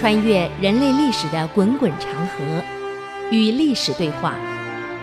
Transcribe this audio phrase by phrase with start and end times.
[0.00, 2.64] 穿越人类历史的滚滚长河，
[3.30, 4.34] 与历史对话，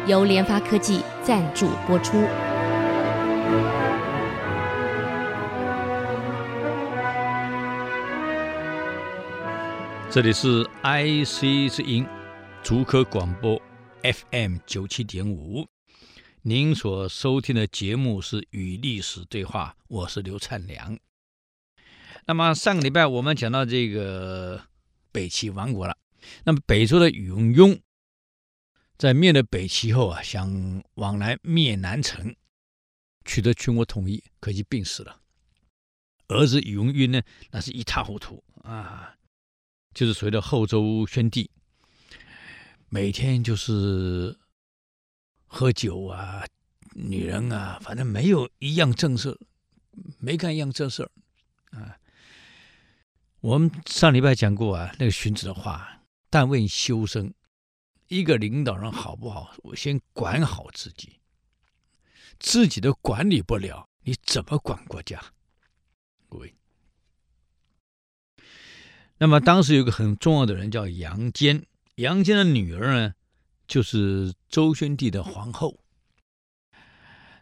[0.08, 2.14] 由联发科技赞助播出。
[10.10, 12.04] 这里是 IC 之音，
[12.64, 13.62] 竹科广播
[14.02, 15.68] FM 九七点五。
[16.42, 20.98] 您所收听的节目是《与历史对话》，我是刘灿良。
[22.26, 24.60] 那么上个礼拜我们讲到这个
[25.18, 25.98] 北齐亡国了，
[26.44, 27.82] 那么北周的宇文邕
[29.00, 32.36] 在灭了北齐后啊，想往来灭南陈，
[33.26, 35.20] 取得全国统一，可惜病死了。
[36.28, 39.18] 儿子宇文赟呢，那是一塌糊涂啊，
[39.96, 41.50] 就是随着后周宣帝，
[42.90, 44.38] 每天就是。
[45.50, 46.46] 喝酒啊，
[46.94, 49.40] 女人啊，反正没有一样正事，
[50.20, 51.10] 没干一样正事
[51.72, 51.98] 啊。
[53.42, 57.34] 我们上礼拜讲过啊，那个荀子的话：“但问修身，
[58.08, 59.54] 一个领导人好不好？
[59.64, 61.20] 我先管好自己，
[62.40, 65.22] 自己都管理不了，你怎么管国家？”
[66.28, 66.56] 各位，
[69.20, 71.64] 那么当时有个很重要的人叫杨坚，
[71.96, 73.14] 杨坚的女儿呢？
[73.68, 75.84] 就是周宣帝的皇后，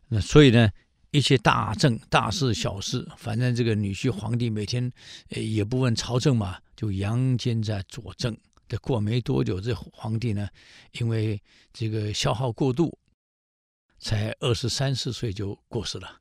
[0.07, 0.71] 那所以呢，
[1.15, 4.91] 一些大政、大事、小事，反正这个女婿皇帝每天
[5.29, 8.35] 也不问朝政嘛，就杨坚在佐政。
[8.67, 10.49] 这过没多久，这皇帝呢，
[10.99, 11.41] 因为
[11.71, 12.97] 这个消耗过度，
[13.97, 16.19] 才二十三四岁就过世了，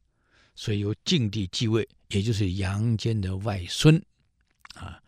[0.55, 4.01] 所以由晋帝继位，也就是杨坚的外孙
[4.75, 5.03] 啊。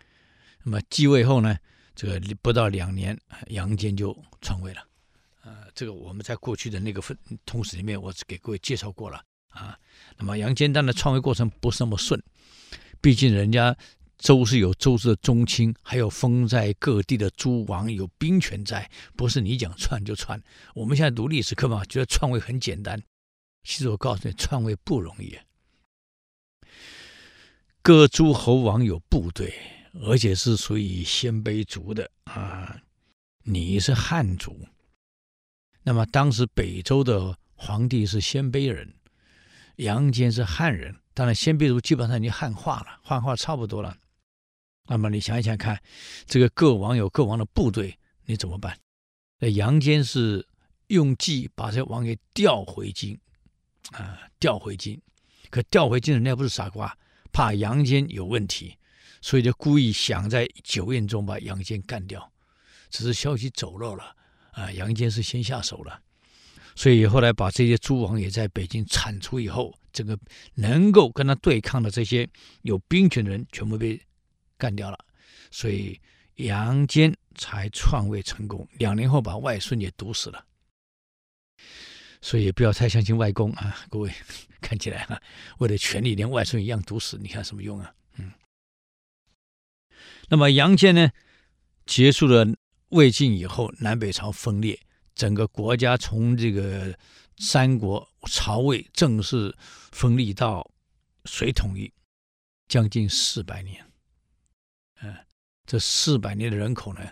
[0.64, 1.56] 那么继位后呢？
[1.94, 3.16] 这个不到两年，
[3.48, 4.84] 杨坚就篡位了。
[5.44, 9.22] 呃，这个我们在过去的那个分通史里面，我给各位介绍过了
[9.56, 9.78] 啊。
[10.16, 12.22] 那么杨坚当然篡位过程不是那么顺，
[13.00, 13.76] 毕竟人家
[14.18, 20.42] 周是有周氏的宗亲，还有封在各地的诸王，有兵权在，不是你讲篡就篡。
[20.74, 23.02] 我们现在读历史课嘛，觉得篡位很简单，
[23.64, 25.36] 其实我告诉你，篡位不容易。
[27.82, 29.54] 各诸侯王有部队。
[30.02, 32.82] 而且是属于鲜卑族的啊，
[33.44, 34.68] 你是汉族，
[35.82, 38.92] 那么当时北周的皇帝是鲜卑人，
[39.76, 43.96] 杨坚是汉人，当然鲜卑族基本上已经汉化了，汉化差不多了。
[44.88, 45.82] 那么你想一想看，
[46.26, 48.78] 这个各王有各王的部队，你怎么办？
[49.38, 50.46] 那杨坚是
[50.88, 53.18] 用计把这王给调回京，
[53.92, 55.00] 啊，调回京，
[55.50, 56.96] 可调回京的人家不是傻瓜，
[57.32, 58.76] 怕杨坚有问题。
[59.22, 62.30] 所以就故意想在酒宴中把杨坚干掉，
[62.90, 64.14] 只是消息走漏了
[64.52, 64.70] 啊！
[64.70, 66.00] 杨坚是先下手了，
[66.76, 70.16] 所以后来把这些诸王也在北京铲除以后，这个
[70.54, 72.28] 能够跟他对抗的这些
[72.62, 73.98] 有兵权的人全部被
[74.58, 74.98] 干掉了，
[75.50, 75.98] 所以
[76.34, 78.68] 杨坚才篡位成功。
[78.78, 80.44] 两年后把外孙也毒死了，
[82.20, 83.74] 所以不要太相信外公啊！
[83.88, 84.12] 各位
[84.60, 85.20] 看起来啊，
[85.58, 87.94] 为了权力连外孙一样毒死，你看什么用啊？
[88.18, 88.30] 嗯。
[90.28, 91.10] 那么杨坚呢，
[91.86, 92.46] 结束了
[92.90, 94.78] 魏晋以后，南北朝分裂，
[95.16, 96.96] 整个国家从这个
[97.38, 99.52] 三国曹魏正式
[99.90, 100.70] 分立到
[101.24, 101.92] 隋统一，
[102.68, 103.84] 将近四百年。
[105.00, 105.26] 嗯、呃，
[105.66, 107.10] 这四百年的人口呢，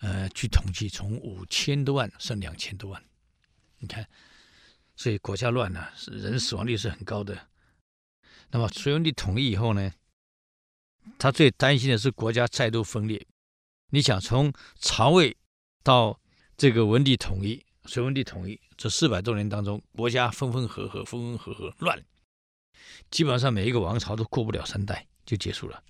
[0.00, 3.04] 呃，据统计从五千多万升两千多万。
[3.78, 4.08] 你看，
[4.96, 7.48] 所以国家乱了，人死亡率是很高的。
[8.50, 9.92] 那么隋文帝统一以后呢？
[11.18, 13.26] 他最担心的是国家再度分裂。
[13.90, 15.36] 你想从曹魏
[15.82, 16.20] 到
[16.62, 22.00] 这个文帝统一、隋文帝统一这四百多年当中，国家分分合合、分分合合，乱，
[23.10, 25.82] 基本上每一个王朝都过不了三代就结束了。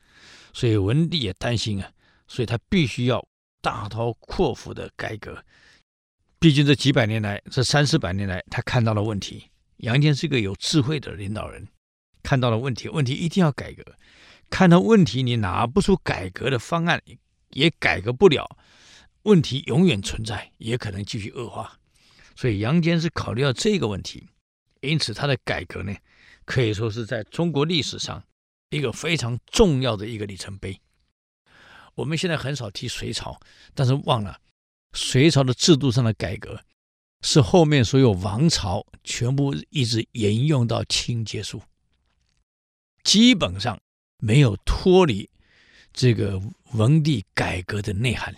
[0.55, 1.93] 所以文帝也担心啊，
[2.27, 3.22] 所以他必须要
[3.61, 5.44] 大刀阔斧的改革。
[6.38, 9.50] 毕竟这几百年来，这三四百年来，他看到了问题。
[9.77, 11.69] 杨坚是个有智慧的领导人，
[12.22, 13.84] 看到了问题，问题一定要改革。
[14.49, 17.02] 看到问题，你拿不出改革的方案，
[17.50, 18.56] 也改革不了，
[19.23, 21.79] 问题永远存在，也可能继续恶化。
[22.37, 24.29] 所以杨坚是考虑到这个问题，
[24.81, 25.95] 因此他的改革呢，
[26.45, 28.23] 可以说是在中国历史上
[28.71, 30.81] 一个非常重要的一个里程碑。
[31.95, 33.41] 我们现在很少提隋朝，
[33.75, 34.41] 但是忘了
[34.93, 36.63] 隋朝的制度上的改革，
[37.23, 41.63] 是后面所有王朝全部一直沿用到清结束，
[43.05, 43.81] 基本上。
[44.25, 45.29] 没有脱离
[45.93, 46.41] 这个
[46.75, 48.33] 文帝改革的内涵，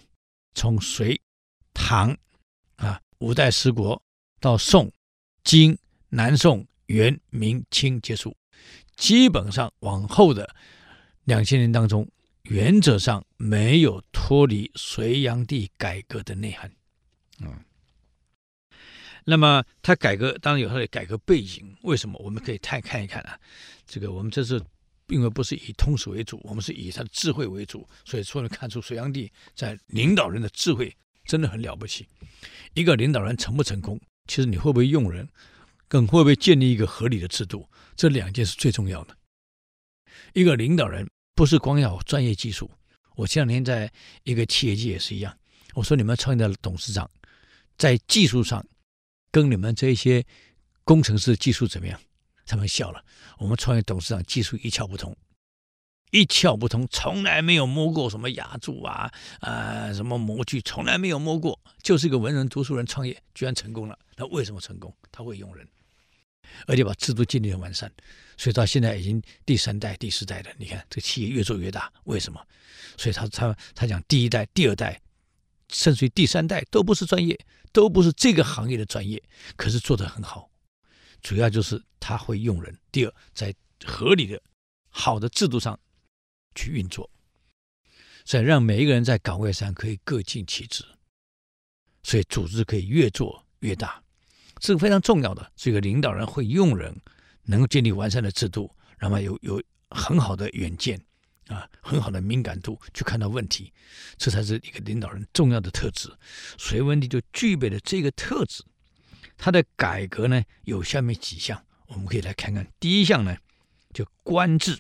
[0.55, 1.21] 从隋、
[1.73, 2.17] 唐
[2.77, 4.01] 啊五代十国
[4.41, 4.91] 到宋、
[5.43, 5.77] 金、
[6.09, 8.37] 南宋、元、明、清结束，
[8.97, 10.55] 基本上往后的
[11.25, 12.09] 两千年当中，
[12.43, 16.73] 原则上没有脱脱离隋炀帝改革的内涵。
[17.41, 17.63] 嗯，
[19.25, 22.19] 那么他改革当然有他的改革背景，为什么？
[22.25, 23.39] 我们可以看看一看啊。
[23.87, 24.59] 这个我们这是
[25.09, 30.95] 因为不是以通史为主，我们是以他的智慧为主，所以说能看出隋炀帝在领导人的智慧
[31.27, 32.07] 真的很了不起。
[32.75, 35.29] 一个领导人成不成功，其实你会不会用人，
[35.89, 39.17] 更会不会建立一个合理的制度，这两件是最重要的。
[40.33, 42.71] 一个领导人不是光要专业技术。
[43.17, 43.93] 我前两天在
[44.25, 45.37] 一个企业界也是一样，
[45.75, 47.09] 我说你们创业的董事长
[47.77, 48.65] 在技术上
[49.31, 50.25] 跟你们这些
[50.83, 52.01] 工程师技术怎么样？
[52.47, 53.05] 他们笑了。
[53.39, 55.17] 我们创业董事长技术一窍不通，
[56.11, 59.11] 一窍不通，从来没有摸过什么牙柱啊，
[59.41, 63.99] 呃，什么模具，从来没有摸过，就是一个文人读书人创业居然成功了。
[64.17, 64.95] 那为什么成功？
[65.11, 65.67] 他会用人，
[66.67, 67.91] 而且把制度建立的完善。
[68.37, 70.51] 所以到现在已经第三代、第四代了。
[70.57, 72.41] 你看这个企业越做越大，为什么？
[72.97, 75.01] 所以他他他讲第一代、第二代，
[75.69, 77.39] 甚至于第三代都不是专业，
[77.73, 79.21] 都不是这个行业的专业，
[79.57, 80.49] 可是做得很好。
[81.25, 82.79] 主要就是他会用人。
[82.93, 83.53] 第二，在
[83.85, 84.41] 合理的、
[84.89, 85.77] 好的制度上
[86.55, 87.11] 去运作，
[88.25, 90.85] 所以让每一个人在岗位上可以各尽其职，
[92.05, 94.01] 所以组织可以越做越大，
[94.61, 95.51] 这个非常重要的。
[95.57, 96.97] 这个领导人会用人。
[97.47, 100.99] 能够建立完善的制度，然后有有很好的远见
[101.49, 103.71] 啊，很好的敏感度去看到问题，
[104.17, 106.11] 这才是一个领导人重要的特质。
[106.57, 108.65] 隋文帝就具备了这个特质。
[109.37, 112.67] 他的改革呢，有下面几项，我们可以来看看。
[112.79, 113.37] 第一项呢，
[113.93, 114.79] 就官制。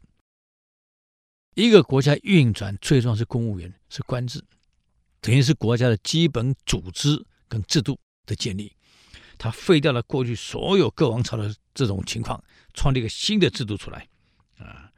[1.54, 4.44] 一个国家运转最重要是公务员，是官制，
[5.20, 8.74] 等于是国家的基本组织跟制度的建立。
[9.36, 12.42] 他废掉了过去所有各王朝的这种情况，
[12.72, 14.08] 创立一个新的制度出来，
[14.58, 14.90] 啊，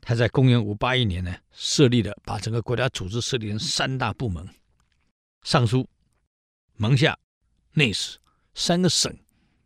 [0.00, 4.48] 他在公元五八一年呢，设立了把整个国家组织设立成三大部门：
[5.42, 5.88] 尚书、
[6.74, 7.18] 门下、
[7.72, 8.18] 内史
[8.56, 9.14] 三个省，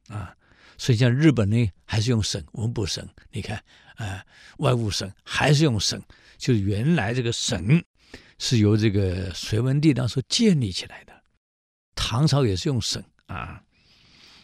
[0.08, 0.36] 啊，
[0.76, 3.62] 所以像日本呢还是用省，文部省，你看，
[3.94, 4.22] 啊，
[4.58, 6.02] 外务省还是用省，
[6.36, 7.82] 就是原来这个省
[8.38, 11.22] 是由这个隋文帝当时建立起来的，
[11.94, 13.62] 唐朝也是用省啊。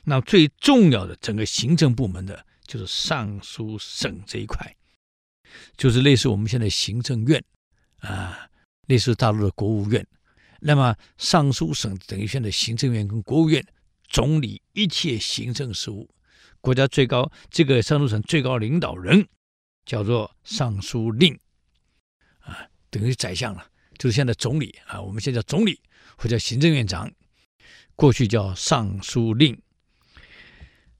[0.04, 4.76] 那最重要的整个行政部门的就是尚书省这一块，
[5.76, 7.42] 就是类似我们现在行政院
[7.98, 8.48] 啊，
[8.86, 10.06] 类似大陆的国务院。
[10.60, 13.66] 那么尚书省等于现在行政院跟国务院
[14.16, 16.08] 总理一切行政事务，
[16.62, 19.28] 国家最高这个尚书省最高领导人
[19.84, 21.38] 叫做尚书令
[22.38, 25.78] 啊，等于宰相了，就是现在总理啊，我们现在叫总理
[26.16, 27.12] 或者行政院长，
[27.94, 29.60] 过去叫尚书令。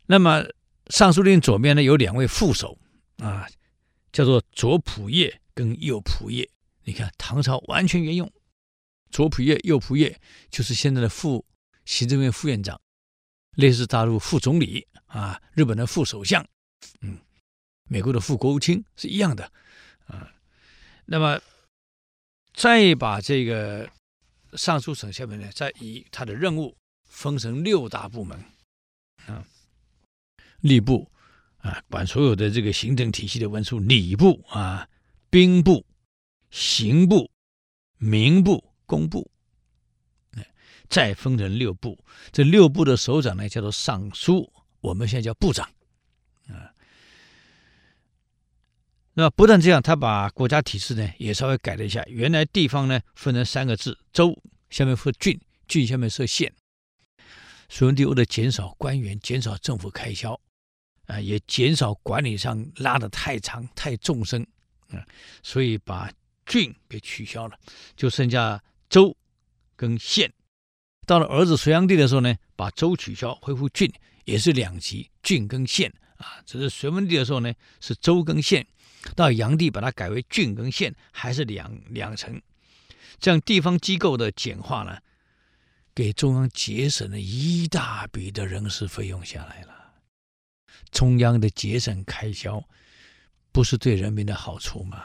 [0.05, 0.45] 那么，
[0.89, 2.79] 尚书令左边呢有两位副手
[3.17, 3.49] 啊，
[4.13, 6.47] 叫做左仆射跟右仆射。
[6.85, 8.31] 你看唐朝完全沿用，
[9.11, 10.15] 左仆射、右仆射，
[10.51, 11.47] 就是现在的副
[11.87, 12.79] 行政院副院长，
[13.57, 16.47] 类似大陆副总理啊，日本的副首相，
[17.01, 17.19] 嗯，
[17.89, 19.51] 美国的副国务卿是一样的
[20.07, 20.33] 啊。
[21.07, 21.41] 那么，
[22.55, 23.91] 再把这个
[24.55, 26.77] 尚书省下面呢，再以他的任务
[27.09, 28.39] 分成六大部门
[29.27, 29.45] 啊。
[30.63, 31.11] 吏部
[31.59, 34.89] 啊，管所有的这个行政体系的文书；礼部啊，
[35.31, 35.87] 兵部、
[36.51, 37.31] 刑部、
[37.99, 39.31] 民部、工部，
[40.89, 41.99] 再分成六部。
[42.33, 45.69] 这六部的首长呢，叫做尚书，我们现在叫部长
[46.49, 46.73] 啊。
[49.15, 52.03] 那不但这样，他把国家体制呢也稍微改了一下。
[52.07, 54.37] 原来地方呢分成三个字：州，
[54.71, 56.53] 下面分郡，郡下面设县。
[57.69, 60.41] 隋文帝为了减少官员，减少政府开销。
[61.07, 64.45] 啊，也减少管理上拉得太长太纵深，
[64.89, 64.99] 啊，
[65.41, 66.11] 所以把
[66.45, 67.57] 郡给取消了，
[67.95, 69.17] 就剩下州
[69.77, 70.29] 跟县。
[71.07, 73.91] 到了儿子隋炀帝的时候呢，把州取消，恢复郡，
[74.25, 76.43] 也是两级，郡跟县啊。
[76.45, 78.67] 只是隋文帝的时候呢，是州跟县，
[79.15, 82.43] 到炀帝把它改为郡跟县，还是两两层。
[83.21, 84.99] 这样地方机构的简化呢，
[85.95, 89.75] 给中央节省了一大笔的人事费用下来了。
[90.91, 92.63] 中央的节省开销，
[93.53, 95.05] 不是对人民的好处吗？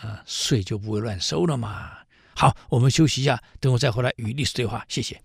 [0.00, 1.98] 啊，税就不会乱收了嘛。
[2.34, 4.84] 好，我们休息一下，等我再回来与历史对话。
[4.88, 5.20] 谢谢。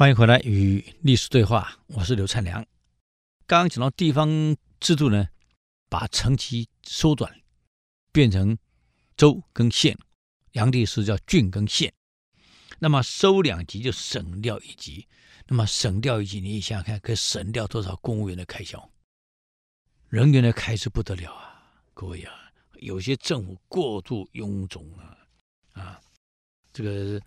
[0.00, 2.64] 欢迎回来与历史对话，我是刘灿良。
[3.46, 5.28] 刚刚讲到地方制度呢，
[5.90, 7.30] 把层级缩短，
[8.10, 8.56] 变成
[9.14, 9.94] 州跟县，
[10.52, 11.92] 杨帝是叫郡跟县。
[12.78, 15.06] 那么收两级就省掉一级，
[15.48, 18.90] 那么省掉一级，你想想看，可以省掉多少公务员的开销？
[20.08, 21.62] 人员的开支不得了啊！
[21.92, 25.18] 各位啊，有些政府过度臃肿啊，
[25.74, 26.00] 啊，
[26.72, 27.20] 这个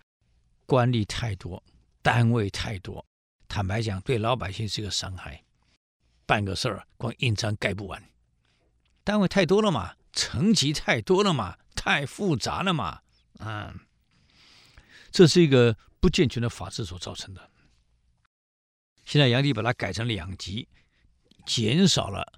[0.66, 1.62] 官吏太多，
[2.04, 3.06] 单位太多，
[3.48, 5.42] 坦白讲，对老百姓是一个伤害。
[6.26, 8.10] 办个事儿，光印章盖不完，
[9.02, 13.00] 单位太多了嘛，层级太多了嘛，太复杂了嘛，
[13.38, 13.74] 啊。
[15.10, 17.50] 这是一个不健全的法制所造成的。
[19.06, 20.68] 现在杨帝把它改成两级，
[21.46, 22.34] 减少了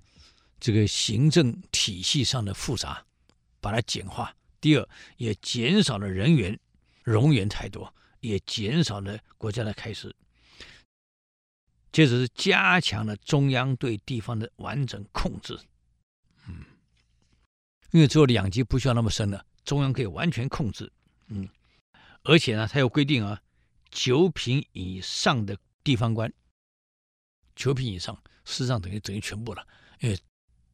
[0.61, 3.05] 这个行政体系上的复杂，
[3.61, 4.33] 把它简化。
[4.61, 6.57] 第二，也减少了人员，
[7.05, 10.15] 冗员太多，也减少了国家的开支。
[11.93, 15.59] 接着是加强了中央对地方的完整控制。
[16.47, 16.65] 嗯，
[17.93, 20.93] 因为只有两级不需要那么深了，中央可以完全控制。
[21.29, 21.49] 嗯。
[22.23, 23.41] 而且呢，他有规定啊，
[23.91, 26.31] 九品以上的地方官，
[27.55, 29.67] 九品以上，事实上等于等于全部了，
[30.01, 30.19] 因为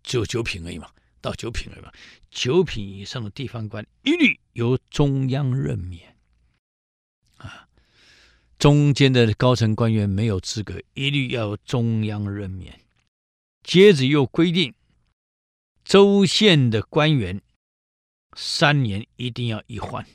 [0.02, 1.92] 只有九品而已嘛，到九品而已嘛。
[2.30, 6.11] 九品以上的地方官一律由中央任免，
[8.62, 12.78] 中间的高层官员没有资格，一律要中央任免。
[13.64, 14.72] 接着又规定，
[15.82, 17.42] 州县的官员
[18.36, 20.06] 三年一定要一换。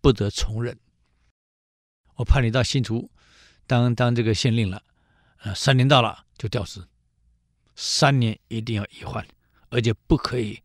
[0.00, 0.78] 不得重任。
[2.14, 3.10] 我派你到新竹
[3.66, 4.82] 当当这个县令了，
[5.40, 6.88] 呃，三年到了就调职，
[7.76, 9.28] 三年一定要一换，
[9.68, 10.62] 而且不可以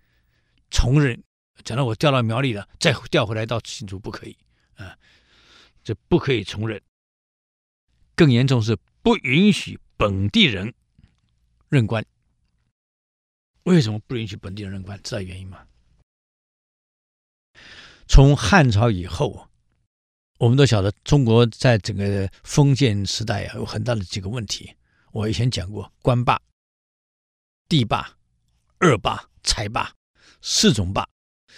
[0.72, 1.22] 重任。
[1.66, 4.38] 讲到我调到苗栗了，再调回来到新竹不可以，
[4.76, 4.98] 啊，
[5.84, 6.82] 这不可以重任。
[8.20, 10.74] 更严重是不允许本地人
[11.70, 12.06] 任官。
[13.64, 15.02] 为什么不允许本地人任官？
[15.02, 15.66] 知道原因吗？
[18.10, 19.48] 从汉朝以后，
[20.38, 24.76] 我们都晓得中国在整个封建时代啊，有很大的几个问题。
[25.14, 26.42] 我以前讲过，官霸、
[27.70, 28.18] 地霸、
[28.80, 29.96] 二霸、财霸
[30.42, 31.08] 四种霸，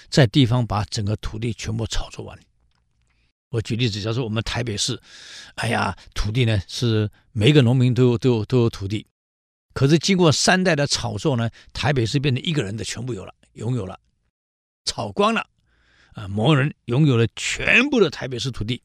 [0.09, 2.39] 在地方把整个土地全部炒作完。
[3.51, 4.99] 我举例子，假如说我们台北市，
[5.55, 9.05] 哎呀，土地呢是每一个农民都有都有都有土地，
[9.73, 13.99] 可是经过三代的炒作呢，台北市变成一个人的全部有了，拥有了，
[14.85, 15.47] 炒光了。
[16.13, 18.83] 啊，某人拥有了全部的台北市土地，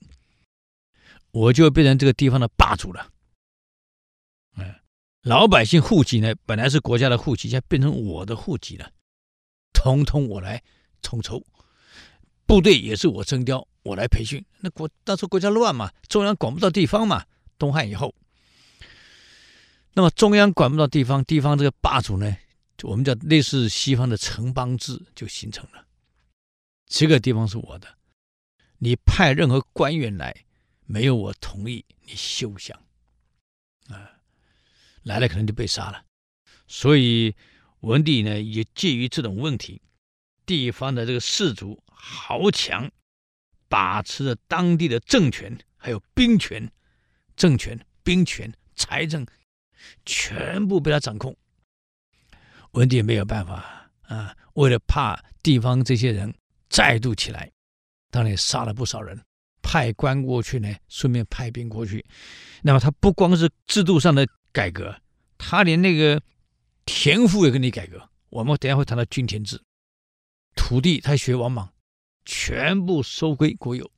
[1.32, 3.10] 我就变成这个地方的霸主了。
[4.56, 4.74] 嗯，
[5.22, 8.92] 老百姓户籍呢，本来是国家的户籍，现在变成我的户籍了，
[9.72, 10.62] 统统我来
[11.02, 11.44] 统筹，
[12.46, 14.44] 部队也是我征调，我来培训。
[14.60, 17.24] 那国当时国家乱嘛，中央管不到地方嘛。
[17.58, 18.14] 东汉以后，
[19.94, 22.36] 那么中央管不到地方，地方这个霸主呢，
[22.82, 25.86] 我们叫类似西方的城邦制就形成了。
[26.86, 27.96] 这个地方是我的，
[28.78, 30.44] 你派任何官员来，
[30.84, 32.78] 没有我同意，你休想
[33.88, 34.20] 啊！
[35.02, 36.04] 来了可能就被杀了。
[36.68, 37.34] 所以
[37.80, 39.80] 文帝呢，也介于这种问题，
[40.44, 42.90] 地方的这个士族豪强，
[43.68, 46.70] 把持着当地的政权，还有兵权、
[47.36, 49.26] 政权、兵权、财政，
[50.04, 51.36] 全部被他掌控。
[52.72, 56.34] 文帝没有办法啊，为了怕地方这些人。
[56.68, 57.50] 再度起来，
[58.10, 59.18] 当然杀了不少人，
[59.62, 62.04] 派官过去呢，顺便派兵过去。
[62.60, 64.94] 那么他不光是制度上的改革，
[65.38, 66.20] 他连那个
[66.84, 68.10] 田赋也给你改革。
[68.30, 69.62] 我们等下会谈到均田制，
[70.56, 71.72] 土地他学王莽，
[72.26, 73.90] 全部收归国有，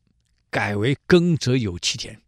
[0.51, 2.21] 改为耕者有其田。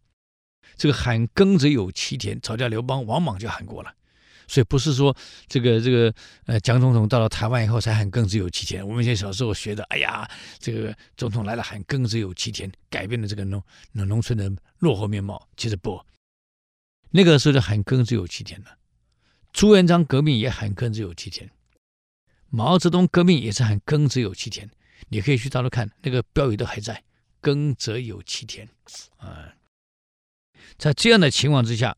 [0.75, 3.93] 这个喊耕者有其田，吵架刘邦、王莽就喊过了。
[4.47, 5.15] 所以不是说
[5.47, 6.13] 这个这个
[6.45, 8.85] 呃，蒋总统到了台湾以后才喊耕者有其田。
[8.85, 10.29] 我们以前小时候学的，哎呀，
[10.59, 15.47] 这个总统来了喊耕者有其田，改变了这个农农农村的落后面貌。
[15.55, 16.03] 其实不，
[17.11, 18.77] 那个时候就喊耕者有其田了。
[19.53, 21.49] 朱元璋革命也喊耕者有其田，
[22.49, 24.69] 毛泽东革命也是喊耕者有其田。
[25.09, 27.03] 你可以去大陆看，那个标语都还在，
[27.39, 28.67] 耕者有其田
[29.17, 29.53] 啊。
[30.77, 31.97] 在这样的情况之下。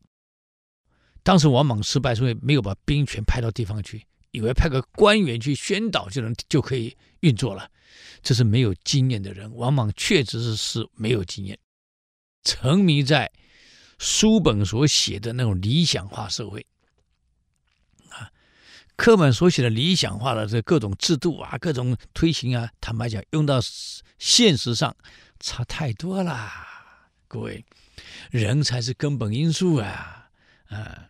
[1.26, 7.66] 当时王莽失败，所以没有把兵权派到地方去，以为派个官员去宣导就能就可以运作了，
[8.22, 9.50] 这是没有经验的人。
[9.56, 11.58] 王莽确实是是没有经验，
[12.42, 13.32] 沉迷在
[13.98, 16.66] 书本所写的那种理想化社会，
[18.96, 23.60] 课本所写的理想化的这各种制度啊，各种推行啊，坦白讲，用到
[24.18, 24.94] 现实上
[25.40, 26.50] 差太多了。
[27.26, 27.64] 各位，
[28.30, 30.28] 人才是根本因素啊！
[30.68, 31.08] 啊，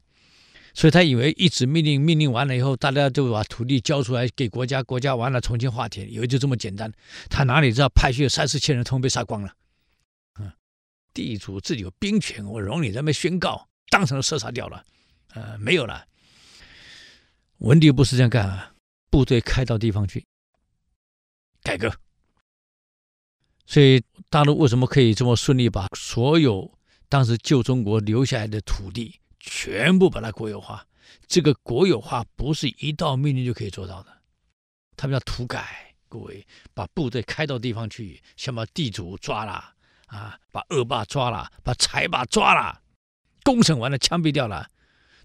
[0.73, 6.91] 所以他以为一纸命令命令完了以后，大家就把土地交出来给国家，国家完了重新划田，以为就这么简单。
[7.29, 9.49] 他哪里知道派去三四千人，通被杀光了。
[10.35, 10.55] 啊，
[11.13, 14.83] 地主自己有兵权，我容你这么宣告，当场就射杀掉了。
[15.35, 16.07] 啊，没有了。
[17.65, 18.75] 文帝不是这样干啊，
[19.09, 20.27] 部队开到地方去
[21.63, 21.91] 改革。
[23.65, 26.71] 所以大陆为什么可以这么顺利把所有
[27.09, 30.87] 当时旧中国留下来的土地全部把它国有化？
[31.27, 34.13] 这个国有化不是一道命令就可以做到的，
[34.95, 39.73] 他们要土改，各位把部队开到地方去，先把地主抓了
[40.09, 42.83] 啊，把恶霸抓了，把财霸抓了，
[43.43, 44.69] 公审完了枪毙掉了，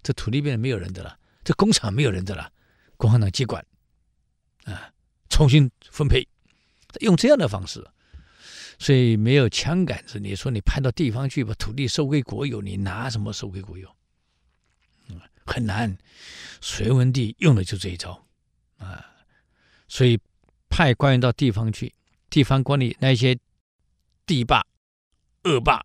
[0.02, 2.52] 这土地变得没有人的了，这工厂没有人的了，
[2.96, 3.64] 共产党接管
[4.64, 4.92] 啊，
[5.28, 6.26] 重新分配，
[7.00, 7.86] 用这样的方式。
[8.78, 13.94] 所以没有枪杆子，你说你派到地方去把土地收归国有，你拿什么收归国有？
[15.08, 15.98] 嗯，很难。
[16.62, 18.26] 隋文帝用的就这一招
[18.78, 19.04] 啊，
[19.86, 20.18] 所以
[20.70, 21.94] 派官员到地方去，
[22.30, 23.38] 地方管理那些
[24.24, 24.66] 地霸、
[25.44, 25.84] 恶霸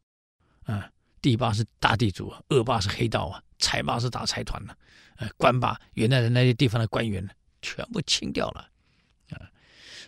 [0.63, 0.89] 啊，
[1.21, 4.77] 地霸是大地主，恶霸是黑道啊，财霸是大财团了，
[5.15, 7.31] 呃，官吧原来的那些地方的官员呢
[7.61, 8.61] 全部清掉了。
[9.31, 9.49] 啊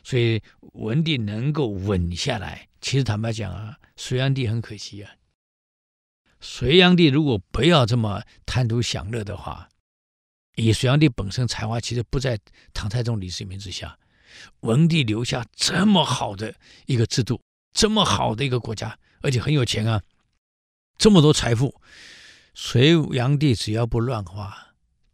[0.04, 0.42] 所以
[0.74, 5.12] 文帝能够稳下来，其实坦白讲啊，隋炀帝很可惜啊。
[6.40, 9.68] 隋炀帝如果不要这么贪图享乐的话，
[10.56, 12.40] 以隋炀帝本身才华，其实不在
[12.74, 13.98] 唐太宗李世民之下。
[14.62, 16.54] 文帝留下这么好的
[16.86, 17.42] 一个制度，
[17.74, 20.02] 这么好的一个国家，而且很有钱啊，
[20.98, 21.82] 这么多财富，
[22.54, 24.67] 隋炀帝只要不乱花，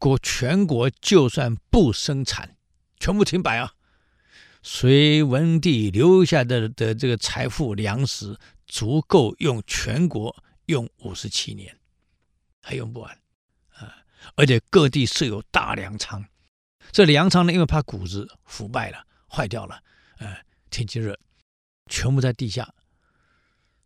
[0.04, 2.58] 国全国就算不生产，
[3.00, 3.72] 全部停摆啊。
[4.62, 11.78] 隋文帝留下的的这个财富粮食足够用全国用五十七年，
[12.62, 13.18] 还用不完
[13.76, 14.04] 啊！
[14.36, 16.26] 而且各地设有大粮仓，
[16.92, 19.82] 这粮仓呢，因为怕谷子腐败了、坏掉了，
[20.18, 20.36] 呃，
[20.70, 21.18] 天气热，
[21.90, 22.74] 全部在地下。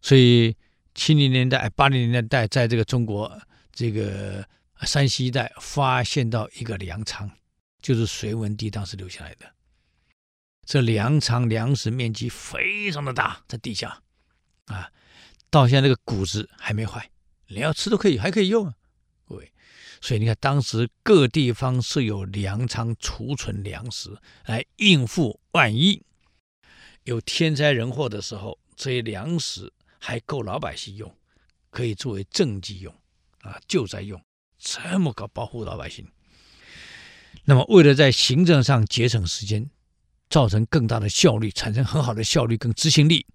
[0.01, 0.55] 所以
[0.95, 3.39] 七零年代、八零年代，在这个中国
[3.71, 4.43] 这个
[4.85, 7.29] 山西一带发现到一个粮仓，
[7.81, 9.53] 就是隋文帝当时留下来的。
[10.65, 14.03] 这粮仓粮食面积非常的大，在地下，
[14.65, 14.91] 啊，
[15.49, 17.09] 到现在那个谷子还没坏，
[17.47, 18.75] 你要吃都可以，还可以用啊，
[19.27, 19.51] 各位。
[20.01, 26.03] 所以你看，当时各地方是有粮仓储存粮食，来应付万一
[27.03, 31.17] 有天灾人祸的时候，这些粮食还够老百姓用，
[31.69, 32.93] 可以作为政绩用，
[33.39, 34.21] 啊，救灾用，
[34.67, 36.05] 这么搞保护老百姓。
[37.45, 39.69] 那么，为了在行政上节省时间。
[40.29, 43.25] 造成更大的效率，产生很好的效率跟执行力，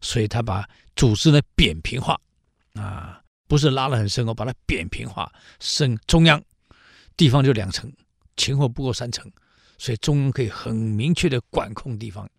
[0.00, 0.64] 所以他把
[0.94, 2.16] 组织呢扁平化，
[2.74, 6.40] 啊，不是拉得很深哦，把它扁平化，升中央，
[7.16, 7.92] 地方就两层，
[8.36, 9.28] 前后不过三层，
[9.78, 12.30] 所以中央可以很明确的管控地方，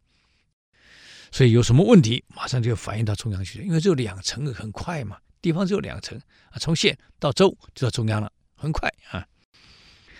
[1.29, 6.19] 所以有什么问题马上就反映到中央去了，因为只有两层很快嘛，地方只有两层
[6.51, 9.27] 啊，从县到州就到中央了，很快啊，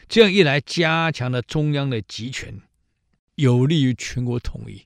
[0.08, 2.62] 这样一来加强了中央的集权。
[3.36, 4.86] 有利于全国统一，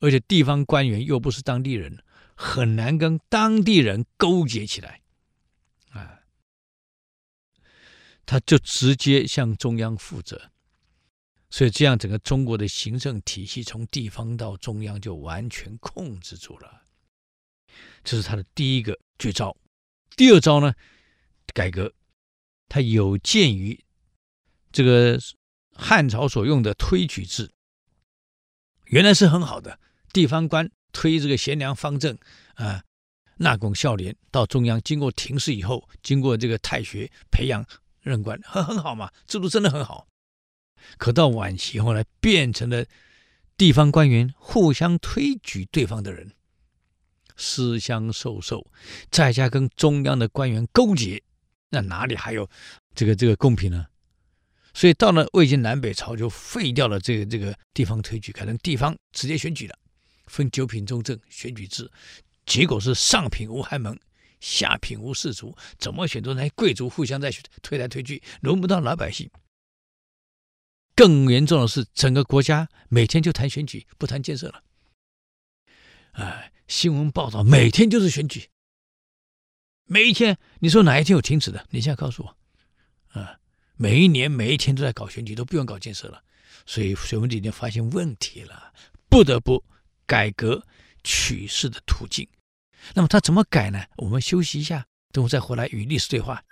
[0.00, 2.02] 而且地方官员又不是当地人，
[2.34, 5.02] 很难跟当地人勾结起来，
[5.90, 6.22] 啊，
[8.26, 10.50] 他就直接向中央负责，
[11.48, 16.82] 所以这样整个中国的行政体系从地方到中央就完全控制住了，
[18.04, 19.56] 这是他的第一个绝招。
[20.16, 20.74] 第二招呢，
[21.54, 21.92] 改革，
[22.68, 23.82] 他有鉴于
[24.70, 25.18] 这个
[25.74, 27.50] 汉朝所用的推举制。
[28.86, 29.78] 原来是很好的，
[30.12, 32.18] 地方官推这个贤良方正
[32.54, 32.84] 啊，
[33.36, 37.64] 纳贡孝廉到中央，经过廷试以后，经过这个太学培养
[38.00, 40.08] 任官，很很好嘛，制度真的很好。
[40.98, 42.84] 可到晚期后来变成了
[43.56, 46.34] 地方官员互相推举对方的人，
[47.40, 48.64] 私相授受，
[49.10, 51.22] 在家跟中央的官员勾结，
[51.70, 52.46] 那哪里还有
[52.94, 53.86] 这个这个公平呢？
[54.74, 59.74] 所以到了魏晋南北朝，就废掉了这个这个地方推举，改成地方直接选举了，
[60.26, 61.90] 分九品中正选举制，
[62.44, 63.98] 结果是上品无寒门，
[64.40, 69.28] 下品无士族，怎么选都那些贵族互相在推来推去，轮不到老百姓。
[70.94, 74.62] 更严重的是，整个国家每天就谈选举，不谈建设了。
[76.20, 78.50] 哎，新闻报道每天就是选举，
[79.86, 81.66] 每一天，你说哪一天有停止的？
[81.70, 83.38] 你现在告诉我，啊？
[83.76, 86.22] 每一年每一天都在搞选举，都不用搞建设了，
[86.66, 88.74] 所以隋文帝已经发现问题了，
[89.08, 89.64] 不得不
[90.04, 90.62] 改革
[91.02, 92.28] 取士的途径，
[92.92, 93.82] 那么他怎么改呢？
[93.96, 96.44] 我们休息一下，等我再回来与历史对话。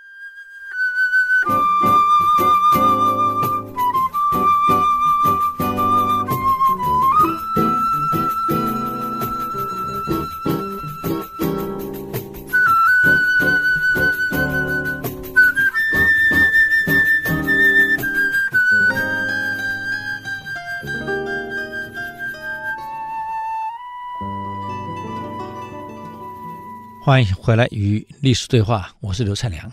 [27.01, 29.71] 欢迎回来与历史对话，我是刘灿良。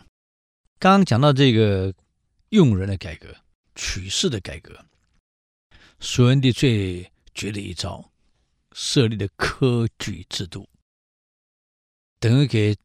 [0.80, 1.94] 刚刚讲到这个
[2.50, 3.36] 用人的改革、
[3.74, 4.86] 取士的改革，
[6.00, 8.12] 隋文帝最绝的一招，
[8.74, 10.70] 设立的科举制度，
[12.20, 12.78] 等于给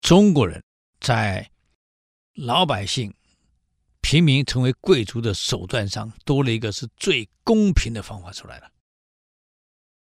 [0.00, 0.62] 中国人
[1.00, 1.50] 在
[2.34, 3.12] 老百姓、
[4.00, 8.70] 平民成为贵族的手段上多了一个是最公平的方法出来了，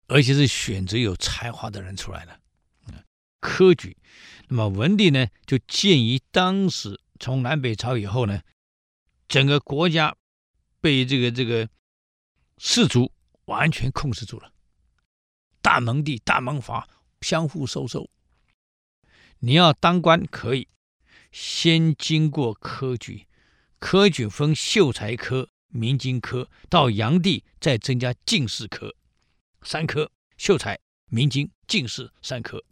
[0.07, 2.39] 而且是选择有才华的人出来了。
[3.41, 3.97] 科举，
[4.49, 8.43] 那么文帝呢，就鉴于当时从南北朝以后呢，
[9.29, 10.17] 整个国家
[10.81, 11.69] 被这个这个
[12.59, 13.13] 士族
[13.45, 14.53] 完全控制住了，
[15.63, 16.89] 大蒙地、大蒙阀
[17.21, 18.11] 相互收受。
[19.39, 20.69] 你要当官可以
[21.31, 23.29] 先经过科举，
[23.79, 28.97] 科举分秀才科、明经科，到炀帝再增加进士科，
[29.63, 32.65] 三科：秀才、明经、进士三科。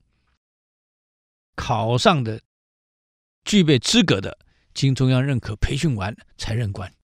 [1.57, 2.41] 考上的、
[3.45, 4.39] 具备资格的，
[4.73, 6.95] 经中央认可、培训完才任官。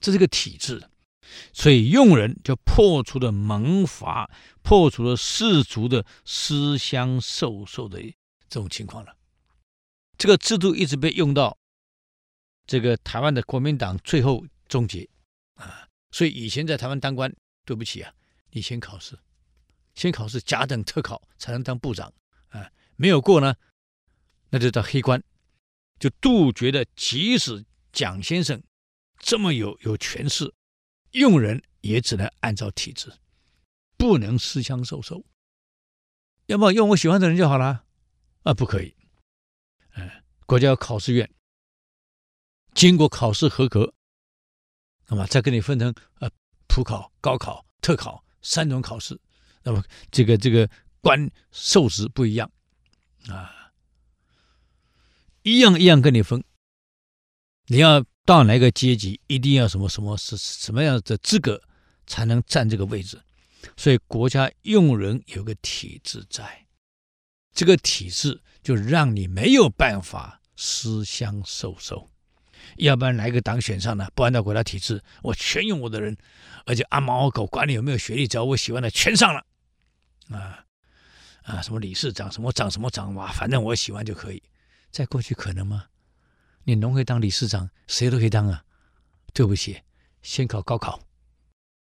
[0.00, 0.88] 这是个体制，
[1.52, 4.30] 所以用人就破除了门阀，
[4.62, 8.00] 破除了士族的私相授受的
[8.48, 9.16] 这种情况了。
[10.16, 11.58] 这个制度一直被用到
[12.66, 15.08] 这个台湾的国民党最后终结
[15.54, 15.86] 啊。
[16.10, 17.32] 所以以前在台湾当官，
[17.64, 18.12] 对不起啊，
[18.50, 19.18] 你先考试，
[19.94, 22.12] 先考试甲等特考才能当部长
[22.48, 22.70] 啊。
[23.00, 23.54] 没有过呢，
[24.50, 25.22] 那就叫黑官，
[26.00, 26.84] 就杜绝了。
[26.96, 28.60] 即使蒋先生
[29.18, 30.52] 这么有有权势，
[31.12, 33.12] 用人也只能按照体制，
[33.96, 35.24] 不能私相授受。
[36.46, 37.84] 要么用我喜欢的人就好了？
[38.42, 38.96] 啊，不可以。
[39.94, 40.10] 嗯，
[40.44, 41.30] 国家考试院，
[42.74, 43.94] 经过考试合格，
[45.06, 46.28] 那么再给你分成呃
[46.66, 49.20] 普考、高考、特考三种考试。
[49.62, 50.68] 那么这个这个
[51.00, 52.50] 官授职不一样。
[53.26, 53.72] 啊，
[55.42, 56.42] 一样一样跟你分。
[57.66, 61.62] 你要到哪个阶级，一定要什么什么是什么样的资格
[62.06, 63.20] 才能占这个位置。
[63.76, 66.66] 所以国家用人有个体制在，
[67.52, 72.08] 这个体制就让你没有办法私相授受。
[72.76, 74.08] 要不然哪个党选上呢？
[74.14, 76.16] 不按照国家体制，我全用我的人，
[76.66, 79.44] 而且阿猫阿狗管你有没有学历，只要我喜欢的全上了
[80.30, 80.64] 啊。
[81.48, 84.42] 啊，什么理事长，什么长，什么长，哇，反正我喜欢就可以。
[84.90, 85.86] 在过去可能吗？
[86.64, 88.66] 你农会当理事长，谁都可以当啊。
[89.32, 89.80] 对不起，
[90.20, 91.00] 先考高考。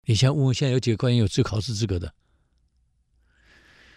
[0.06, 2.12] 你先问问，现在有几个官员有这考试资格的？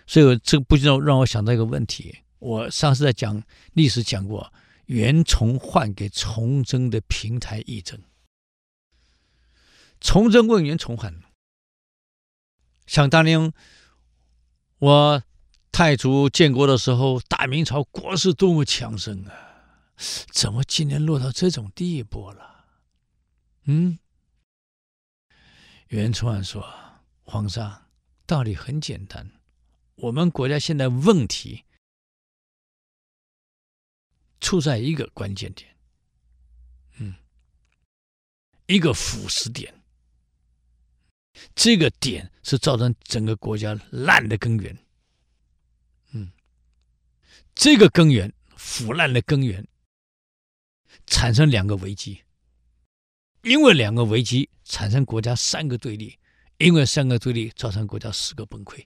[0.07, 2.19] 所以，我这个不知道让我想到一个问题。
[2.41, 4.53] 我上次在讲历史讲过，
[4.85, 7.99] 袁崇焕给崇祯的平台议政。
[9.99, 11.23] 崇祯问袁崇焕，
[12.87, 13.51] 想当年
[14.79, 15.23] 我。
[15.75, 19.97] 太祖建国的时候，大明朝国势多么强盛啊！
[20.33, 22.67] 怎么今天落到这种地步了？
[23.65, 23.99] 嗯，
[25.89, 26.65] 袁崇焕说
[27.27, 27.89] ：“皇上，
[28.25, 29.33] 道理很简单，
[29.97, 31.65] 我们国家现在问题
[34.41, 35.75] 出在一个关键点，
[37.01, 37.17] 嗯，
[38.67, 39.83] 一个腐蚀点，
[41.57, 44.79] 这个点是造成整个国家烂的根源。”
[47.55, 49.67] 这个根源腐烂的根源，
[51.07, 52.21] 产生两个危机，
[53.43, 56.19] 因为两个危机产生国家三个对立，
[56.59, 58.85] 因为三个对立造成国家四个崩溃。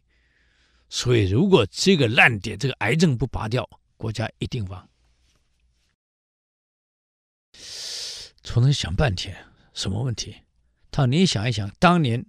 [0.91, 4.89] 所以，如果这个烂点、这个癌症不拔掉，国家一定亡。
[8.43, 9.37] 从那想半天，
[9.75, 10.35] 什么问题？
[10.91, 12.25] 他说：“你想一想，当年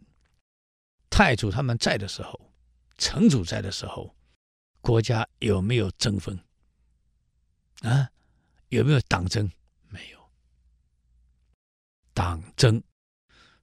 [1.10, 2.54] 太祖他们在的时候，
[2.98, 4.14] 成祖在的时候。”
[4.82, 6.40] 国家有没有争分
[7.82, 8.10] 啊？
[8.70, 9.50] 有没有党争？
[9.90, 10.20] 没有。
[12.14, 12.82] 党争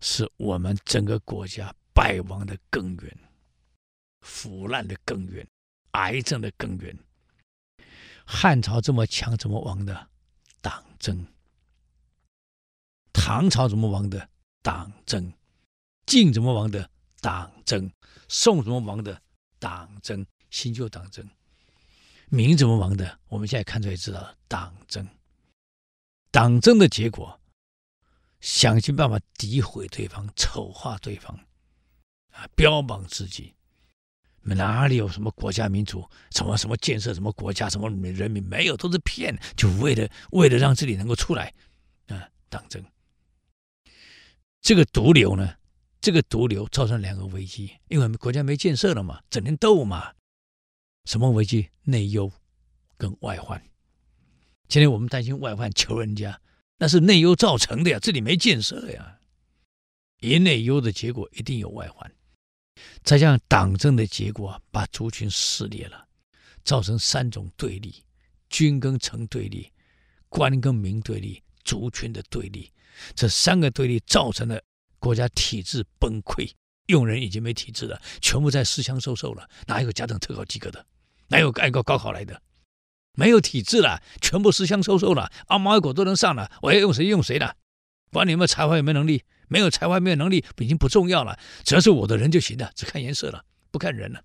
[0.00, 3.18] 是我们整个国家败亡的根源，
[4.20, 5.46] 腐烂的根源，
[5.92, 6.98] 癌症的根源。
[8.24, 10.09] 汉朝这么强，怎么亡的？
[10.61, 11.26] 党争。
[13.12, 14.29] 唐朝怎么亡的？
[14.62, 15.33] 党争。
[16.07, 16.90] 晋怎么亡的？
[17.20, 17.90] 党争。
[18.29, 19.22] 宋怎么亡的？
[19.59, 20.26] 党争。
[20.50, 21.28] 新旧党争。
[22.28, 23.18] 民怎么亡的？
[23.28, 25.06] 我们现在看出来知道了，党争。
[26.30, 27.40] 党争的结果，
[28.40, 31.38] 想尽办法诋毁对方、丑化对方，
[32.32, 33.54] 啊，标榜自己。
[34.42, 36.09] 哪里有什么国家民主？
[36.30, 37.14] 什么什么建设？
[37.14, 37.68] 什么国家？
[37.68, 38.42] 什么人民？
[38.42, 39.37] 没有，都是骗。
[39.56, 41.52] 就为了为了让自己能够出来，
[42.09, 42.85] 啊，党争。
[44.61, 45.56] 这个毒瘤呢？
[46.00, 50.12] 这个毒瘤造成两个危机，因为国家没建设了嘛，整天斗嘛。
[51.06, 51.68] 什么危机？
[51.84, 52.30] 内忧
[52.98, 53.62] 跟外患。
[54.66, 56.40] 今天我们担心外患求人家，
[56.78, 59.20] 那是内忧造成的呀，这里没建设呀。
[60.20, 62.12] 一内忧的结果，一定有外患。
[63.04, 66.08] 再加上党政的结果，把族群撕裂了，
[66.64, 68.02] 造成三种对立：
[68.50, 69.70] 军跟城对立，
[70.28, 72.72] 官跟民对立，族群的对立。
[73.14, 74.60] 这三个对立造成了
[74.98, 76.50] 国家体制崩溃，
[76.86, 79.48] 用人已经没体制了，全部在私相授受了。
[79.68, 80.84] 哪有家长特考及格的？
[81.28, 82.42] 哪有爱国高考来的？
[83.12, 87.56] 没有体制了，全部私相授受了，阿猫阿狗都能上了，我要用谁用谁的，
[88.10, 89.24] 管你有没有才华有没有能力。
[89.48, 91.38] 没有才华，没有能力，已经不重要了。
[91.62, 94.20] 只要是我的人就行了，只看颜色了，不看人了。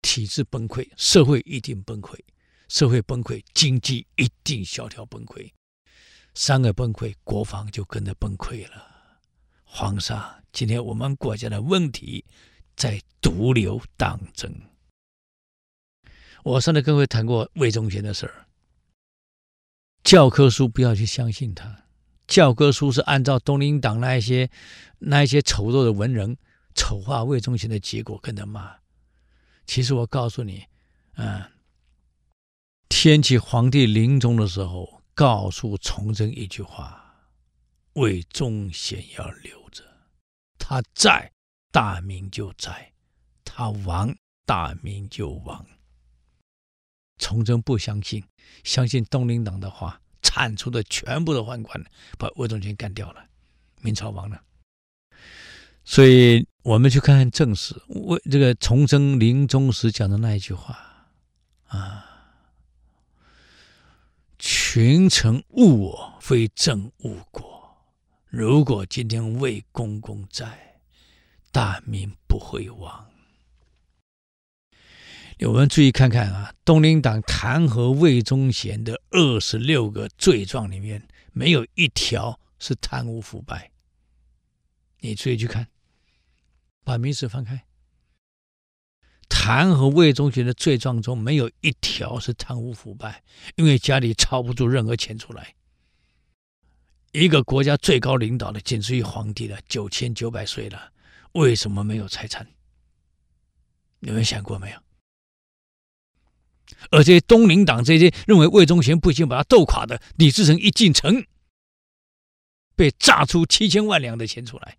[0.00, 2.16] 体制崩溃，社会一定崩溃；
[2.68, 5.50] 社会崩溃，经济一定萧条崩溃。
[6.34, 9.20] 三个崩溃，国防就跟着崩溃了。
[9.64, 12.24] 皇上，今天我们国家的问题
[12.76, 14.54] 在毒瘤党争。
[16.46, 18.46] 我上次跟各位谈过魏忠贤的事儿，
[20.04, 21.86] 教科书不要去相信他。
[22.28, 24.48] 教科书是按照东林党那一些
[25.00, 26.36] 那一些丑陋的文人
[26.72, 28.76] 丑化魏忠贤的结果跟他骂。
[29.66, 30.64] 其实我告诉你，
[31.16, 31.50] 嗯，
[32.88, 37.26] 天启皇帝临终的时候告诉崇祯一句话：
[37.94, 39.82] 魏忠贤要留着，
[40.60, 41.32] 他在
[41.72, 42.92] 大明就在，
[43.44, 45.66] 他亡大明就亡。
[47.18, 48.24] 崇祯不相信，
[48.64, 50.00] 相信东林党的话。
[50.22, 51.82] 铲除的全部的宦官，
[52.18, 53.24] 把魏忠贤干掉了，
[53.80, 54.42] 明朝亡了。
[55.84, 60.76] 所以我们去看看正史，魏这个崇祯临终时讲的那一句话
[61.68, 62.04] 啊
[64.36, 67.76] ：“群臣误我，非朕误国。
[68.26, 70.80] 如果今天魏公公在，
[71.52, 73.08] 大明不会亡。”
[75.44, 83.70] 我们注意看看啊，东林党弹劾魏忠贤的二十六个罪状里面，没有一条是贪污腐败。
[85.00, 85.68] 你注意去看，
[86.84, 87.66] 把明史翻开，
[89.28, 93.22] 弹劾魏忠贤的罪状中没有一条是贪污腐败，
[93.56, 95.54] 因为家里抄不出任何钱出来。
[97.12, 100.92] 一个国家最高领导的，仅次于皇帝的，九千九百岁了，
[101.32, 102.46] 为什么没有财产？
[104.00, 104.85] 你们想过没有？
[106.90, 111.24] 而且东林党这些认为魏忠贤不行，把他斗垮的李自成一进城，
[112.74, 114.78] 被榨出七千万两的钱出来。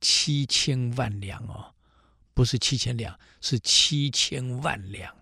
[0.00, 1.74] 七千万两哦，
[2.34, 5.14] 不是七千两，是七千万两。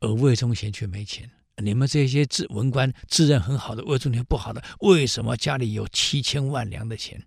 [0.00, 1.30] 而魏忠贤却没钱。
[1.56, 7.26] 你们这些自文官自认很好的，魏忠贤不好的，为什么家里有七千万两的钱，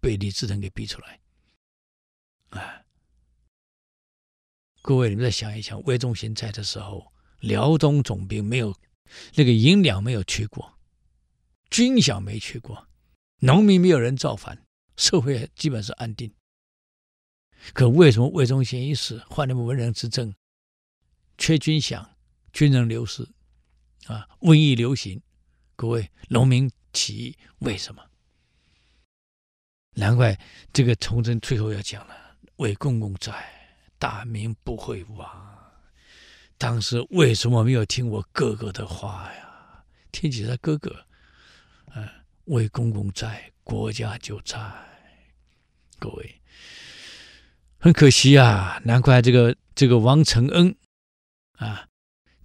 [0.00, 1.20] 被李自成给逼出来？
[2.50, 2.79] 啊！
[4.82, 8.74] 各位，你们再想一想，魏忠贤在的时候，辽东总兵没有
[9.34, 10.78] 那个银两没有缺过，
[11.68, 12.88] 军饷没缺过，
[13.40, 14.66] 农民没有人造反，
[14.96, 16.32] 社会基本是安定。
[17.74, 20.34] 可为什么魏忠贤一死，换那么文人执政，
[21.36, 22.06] 缺军饷，
[22.52, 23.22] 军人流失，
[24.06, 25.20] 啊，瘟疫流行，
[25.76, 28.02] 各位，农民起义，为什么？
[29.92, 30.40] 难怪
[30.72, 33.59] 这个崇祯最后要讲了，魏公公在。
[34.00, 35.28] 大明不会亡，
[36.56, 39.84] 当时为什么没有听我哥哥的话呀？
[40.10, 41.04] 听起他哥哥，
[41.94, 42.08] 嗯，
[42.46, 44.58] 魏公公在，国家就在。
[45.98, 46.40] 各位，
[47.78, 50.74] 很可惜啊，难怪这个这个王承恩
[51.58, 51.86] 啊，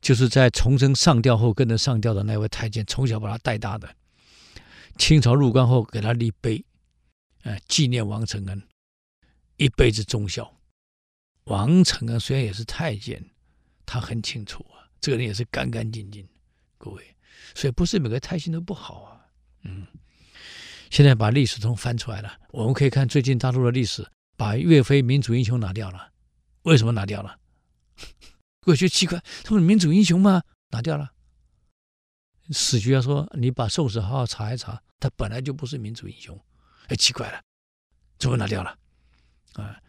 [0.02, 3.96] 就是在崇祯上吊后跟着上吊的那位太监，从小把他带大的。
[4.98, 6.66] 清朝入关后给他立碑，
[7.44, 8.62] 呃，纪念王承恩
[9.56, 10.55] 一辈子忠孝。
[11.46, 13.24] 王承啊虽然也是太监，
[13.86, 16.28] 他很清楚啊，这个人也是干干净净，
[16.78, 17.16] 各位，
[17.54, 19.26] 所以不是每个太监都不好啊。
[19.64, 19.86] 嗯，
[20.90, 26.12] 现在把历史都翻出来了，我们可以看最近大陆的历史，把岳飞民族英雄拿掉了，
[26.64, 27.40] 为什么拿掉了？
[28.66, 30.42] 我觉得奇怪，他们民族英雄吗？
[30.72, 31.12] 拿掉了。
[32.52, 36.40] 史学家说，你把宋史好好查一查，他本来就不是民族英雄，
[36.88, 37.42] 哎，奇怪了，
[38.18, 38.78] 怎么拿掉了？
[39.54, 39.80] 啊？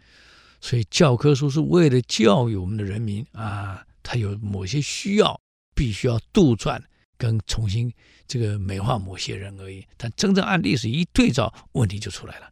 [0.67, 5.41] 所以教科书是为了教育我们的人民啊，他有某些需要，
[5.77, 6.83] 必须要杜撰
[7.17, 7.93] 跟重新
[8.27, 9.87] 这个美化某些人而已。
[9.97, 12.51] 但真正按历史一对照，问题就出来了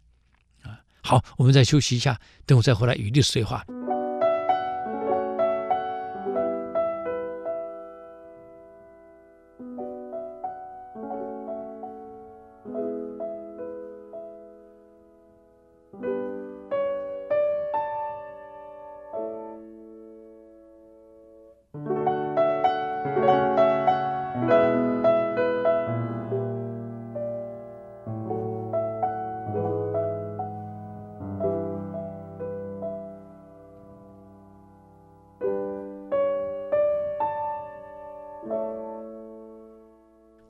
[0.63, 0.79] 啊。
[1.03, 3.65] 好，我们再休息一下，等我再回来与历史对话。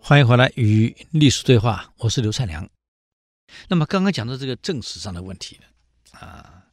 [0.06, 2.68] 欢迎回来与历史对话，我是刘灿良。
[3.68, 6.64] 那么刚刚讲的这个正史上的问题呢，啊，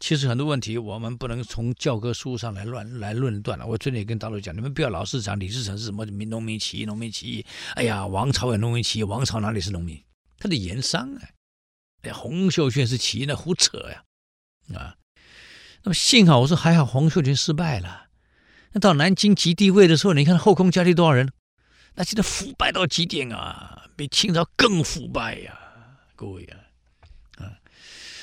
[0.00, 3.66] 其实很多问题我们不能从教科书上来乱来论断了。
[3.66, 7.44] 我昨天也跟大陆讲，你们不要老是讲李自成是什么民农民起义，农民起义。
[7.74, 10.02] 哎呀，王朝也农民起义，王朝哪里是农民？
[10.38, 11.28] 他的盐商啊，
[12.04, 14.02] 哎，洪秀全是起义，那胡扯呀，
[14.74, 14.96] 啊。
[15.82, 18.06] 那么幸好我说还好，洪秀全失败了。
[18.72, 21.30] 那到南京即帝位的时候，你看后宫佳丽多少人？
[21.98, 25.58] 那现在腐败到极点啊，比清朝更腐败呀，
[26.14, 26.54] 各位啊，
[27.38, 27.58] 啊，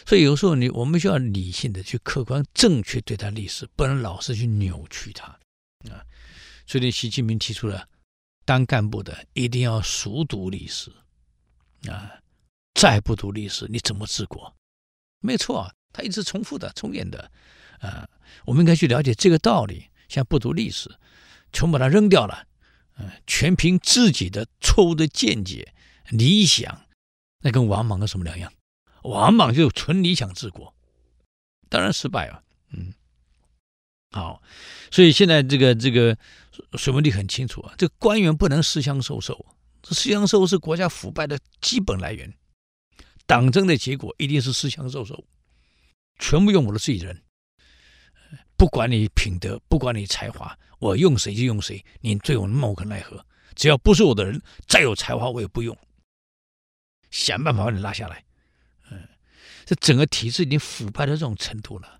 [0.06, 5.26] 所以有时候你我们需要理性的去客观正确对待历史，不能老是去扭曲它
[5.92, 6.00] 啊。
[6.66, 7.86] 最近习近平提出了，
[8.46, 10.90] 当干部的一定要熟读历史
[11.90, 12.14] 啊，
[12.76, 14.56] 再不读历史你怎么治国？
[15.20, 17.30] 没错，他一直重复的、重演的
[17.82, 18.08] 啊，
[18.46, 19.86] 我们应该去了解这个道理。
[20.08, 20.90] 像不读历史，
[21.52, 22.48] 全把它扔掉了。
[22.98, 25.74] 嗯，全凭自己的错误的见解、
[26.10, 26.86] 理想，
[27.42, 28.52] 那跟王莽有什么两样？
[29.04, 30.74] 王莽就纯理想治国，
[31.70, 32.42] 当然失败了。
[32.72, 32.94] 嗯，
[34.12, 34.42] 好，
[34.92, 36.18] 所以现在这个这个
[36.78, 39.46] 隋文帝很清楚啊，这官员不能私相授受，
[39.82, 42.34] 这私相授受是国家腐败的基本来源。
[43.28, 45.26] 党争的结果一定是私相授受，
[46.18, 47.24] 全部用我的自己人。
[48.58, 53.26] 不管你品德，不管你才华，我用谁就用谁，你对我莫可奈何。
[53.56, 55.76] 只要不是我的人，再有才华我也不用，
[57.10, 58.24] 想办法把你拉下来。
[58.92, 59.10] 嗯，
[59.66, 62.00] 这整个体制已经腐败到这种程度了，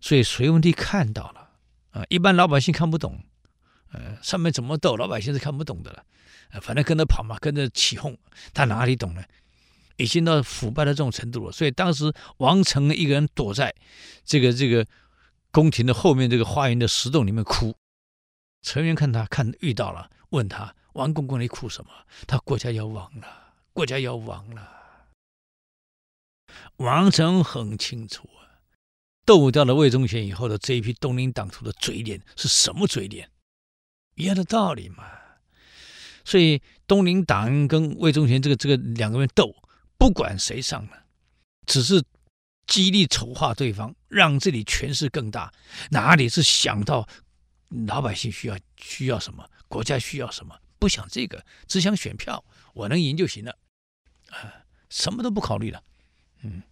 [0.00, 1.50] 所以隋文帝看到了
[1.90, 3.22] 啊，一般老百姓看不懂，
[3.92, 6.02] 呃，上面怎么斗，老百姓是看不懂的了。
[6.62, 8.16] 反正跟着跑嘛，跟着起哄，
[8.54, 9.22] 他哪里懂呢？
[9.96, 11.52] 已经到腐败到这种程度了。
[11.52, 13.74] 所以当时王成一个人躲在
[14.24, 14.86] 这个这个。
[15.52, 17.74] 宫廷的后面这个花园的石洞里面哭，
[18.62, 21.90] 陈元看他看遇到了，问他王公公你哭什么？
[22.26, 24.78] 他国家要亡了，国家要亡了。
[26.76, 28.60] 王成很清楚啊，
[29.24, 33.30] 斗掉了魏忠贤以后的这一批东林党徒的嘴脸是什么嘴脸？
[34.14, 35.04] 一样的道理嘛。
[36.24, 39.54] 所以东林党跟魏忠贤这个这个两个人斗，
[39.96, 41.04] 不管谁上了，
[41.66, 42.02] 只是。
[42.66, 45.52] 极力丑化对方，让这里权势更大。
[45.90, 47.08] 哪里是想到
[47.86, 50.60] 老百姓需要需要什么，国家需要什么？
[50.78, 53.56] 不想这个，只想选票，我能赢就行了，
[54.30, 55.82] 啊，什么都不考虑了。
[56.42, 56.62] 嗯，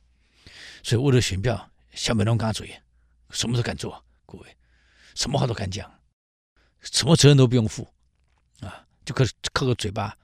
[0.83, 2.81] 所以为了选票，小美龙嘎嘴，
[3.31, 4.57] 什么都敢做，各位，
[5.15, 6.01] 什么话都敢讲，
[6.81, 7.87] 什么责任都不用负，
[8.61, 10.17] 啊，就靠靠个嘴巴。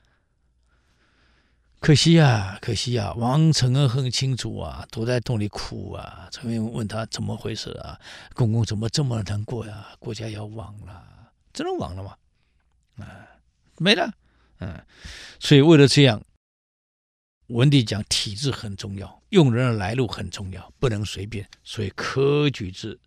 [1.85, 3.13] 可惜呀，可惜呀！
[3.13, 6.31] 王承恩很清楚啊，躲在洞里哭啊。
[6.33, 8.01] 陈元问他怎么回事啊？
[8.33, 9.89] 公公怎么这么难过呀？
[9.99, 12.17] 国家要亡了，真的亡了吗？
[13.01, 13.29] 啊，
[13.77, 14.11] 没了。
[14.61, 14.83] 嗯，
[15.39, 16.25] 所以为了这样，
[17.49, 21.47] 文帝讲体制很重要，用人的来路很重要，不能随便。
[21.63, 22.99] 所以科举制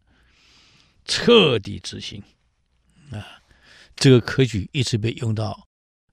[1.03, 2.23] 彻底执行
[3.09, 3.41] 啊，
[3.95, 5.66] 这个科举一直被用到。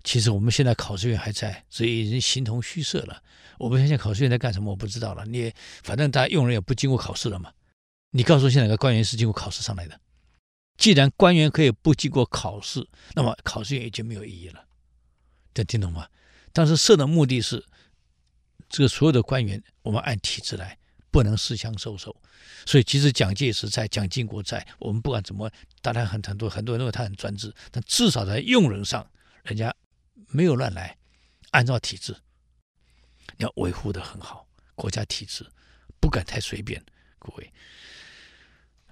[0.05, 3.23] 其实我们现在考试院还在，所以已经形同虚设了。
[3.59, 5.25] 我不相信考试院在干什么，我不知道了。
[5.25, 7.51] 你也反正大家用人也不经过考试了嘛。
[8.11, 9.99] 你告诉，现在哪个官员是经过考试上来的？
[10.77, 14.67] 既然官员可以不经过考试，那么考试院已经没有意义了。
[15.55, 16.07] 这听懂吗？
[16.53, 17.65] 当时设的目的是，
[18.69, 20.77] 这个所有的官员我们按体制来，
[21.11, 22.15] 不能私相授受。
[22.67, 25.51] 所以即使蒋介石在，蒋经国在，我们不管怎么，
[25.81, 29.09] 当然很很多很多人认为他很专制，但至少在用人上，
[29.45, 29.75] 人家。
[30.31, 30.97] 没有乱来，
[31.51, 32.17] 按照体制，
[33.39, 34.47] 要维护的很好。
[34.75, 35.47] 国家体制
[36.01, 36.83] 不敢太随便，
[37.19, 37.53] 各位。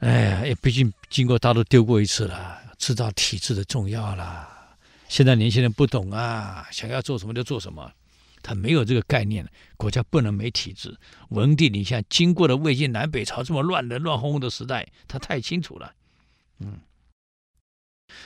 [0.00, 4.76] 哎呀，也毕竟经过大陆丢过一次了，知道体制的重要了。
[5.08, 7.92] 现在年轻人不懂啊，想要做什么就做什么，
[8.42, 10.96] 他没有这个概念，国家不能没体制。
[11.28, 15.94] 文帝，你像经过了魏晋南北朝这么乱的乱哄哄的时代，他太清楚了。
[16.58, 16.80] 嗯，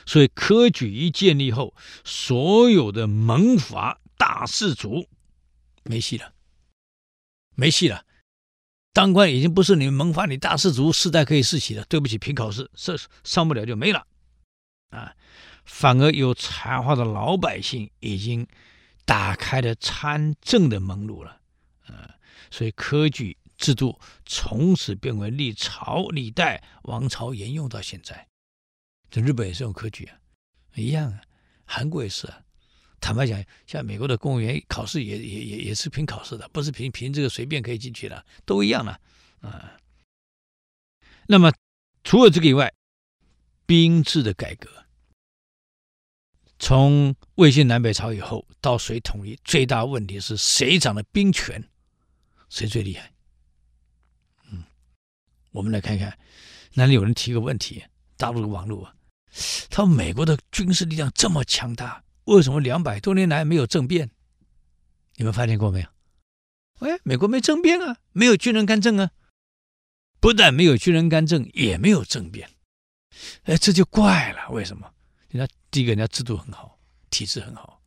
[0.05, 1.74] 所以科举一建立后，
[2.05, 5.09] 所有的门阀大士族
[5.84, 6.32] 没戏了，
[7.55, 8.05] 没戏了。
[8.93, 11.84] 当官已经不是你们门阀，你大士族世代可以世袭的。
[11.84, 14.07] 对不起，凭考试上上不了就没了，
[14.89, 15.14] 啊，
[15.64, 18.47] 反而有才华的老百姓已经
[19.05, 21.41] 打开了参政的门路了，
[21.89, 22.14] 啊，
[22.51, 28.26] 所以科举制度从此变为历朝历代王朝沿用到现在。
[29.11, 30.19] 这日本也是用科举啊，
[30.75, 31.23] 一样啊，
[31.65, 32.43] 韩国也是啊。
[32.99, 39.01] 坦白讲，像美国的公务员考试也也也也是凭考试的，不是凭凭这个随便可以进去的，都一样的
[39.41, 39.77] 啊。
[41.29, 41.53] 那么
[42.03, 42.73] 除了这个以外，
[43.67, 44.69] 兵制的改革，
[46.59, 51.69] 从魏晋南北朝以后到隋统一，最大问题是谁掌的兵权，
[52.49, 53.13] 谁最厉害？
[54.51, 54.65] 嗯，
[55.51, 56.19] 我们来看看，
[56.75, 57.85] 那里有人提个问题，
[58.17, 58.95] 大陆的网络啊，
[59.70, 62.03] 他说美国的军事力量这么强大。
[62.24, 64.11] 为什么两百多年来没有政变？
[65.14, 65.89] 你们发现过没有？
[66.80, 69.11] 哎，美国没政变啊，没有军人干政啊。
[70.18, 72.51] 不但没有军人干政，也没有政变。
[73.45, 74.51] 哎，这就怪了。
[74.51, 74.93] 为什么？
[75.28, 76.78] 人家第一个，人家制度很好，
[77.11, 77.80] 体制很好，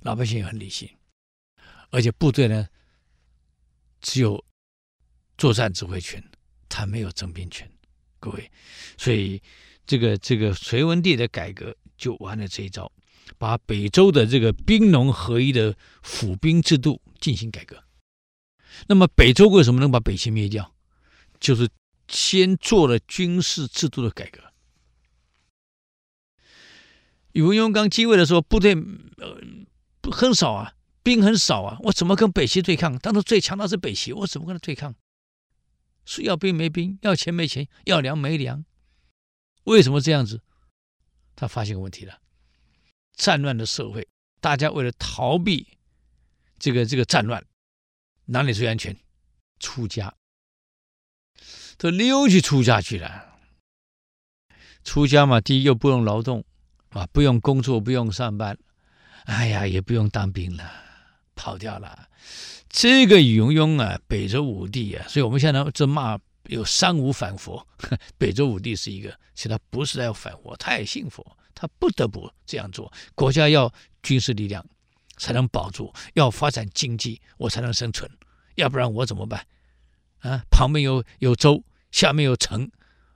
[0.00, 0.88] 老百姓也很理性，
[1.90, 2.68] 而且部队呢，
[4.00, 4.42] 只有
[5.36, 6.22] 作战指挥权，
[6.68, 7.70] 他没有征兵权。
[8.18, 8.50] 各位，
[8.96, 9.42] 所以
[9.92, 12.90] 这个这个隋文帝的改革就玩了这一招。
[13.36, 17.84] 把北周的这个兵农合一的府兵制度进行改革。
[18.86, 20.74] 那么北周为什么能把北齐灭掉？
[21.38, 21.68] 就是
[22.08, 24.40] 先做了军事制度的改革。
[27.32, 28.74] 宇文邕刚继位的时候，部队
[29.18, 29.38] 呃
[30.10, 30.72] 很少啊，
[31.02, 32.96] 兵很少啊，我怎么跟北齐对抗？
[32.98, 34.94] 当时最强的是北齐，我怎么跟他对抗？
[36.06, 38.64] 是要兵没兵，要钱没钱，要粮没粮。
[39.64, 40.40] 为什么这样子？
[41.34, 42.20] 他发现个问题了。
[43.14, 44.08] 战乱的社会，
[44.40, 45.66] 大家为了逃避
[46.58, 47.44] 这个这个战乱，
[48.26, 48.96] 哪里最安全？
[49.60, 50.14] 出家，
[51.76, 53.38] 都溜去出家去了。
[54.82, 56.44] 出家嘛，第一又不用劳动
[56.88, 58.58] 啊，不用工作，不用上班，
[59.24, 60.68] 哎呀，也不用当兵了，
[61.36, 62.08] 跑掉了。
[62.68, 66.18] 这个宇文邕啊，北周武帝啊，所以我们现在这骂
[66.52, 67.66] 有三武反佛，
[68.18, 71.36] 北周武帝是一个，其实他不是在反佛，他也信佛。
[71.54, 73.72] 他不得不这样做，国家要
[74.02, 74.66] 军事力量
[75.18, 78.10] 才能保住，要发展经济我才能生存，
[78.56, 79.46] 要不然我怎么办？
[80.20, 82.68] 啊，旁边有有州，下面有城，